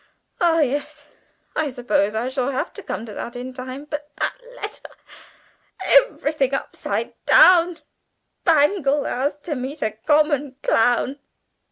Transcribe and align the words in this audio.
Ah, 0.39 0.61
yes, 0.61 1.09
I 1.55 1.69
suppose 1.69 2.15
I 2.15 2.27
shall 2.29 2.49
have 2.49 2.73
to 2.73 2.81
come 2.81 3.05
to 3.05 3.13
that 3.13 3.35
in 3.35 3.53
time. 3.53 3.85
But 3.85 4.09
that 4.19 4.33
letter 4.55 4.89
Everything 5.79 6.55
upside 6.55 7.13
down 7.27 7.77
Bangle 8.43 9.05
asked 9.05 9.43
to 9.43 9.55
meet 9.55 9.83
a 9.83 9.91
common 9.91 10.55
clown! 10.63 11.19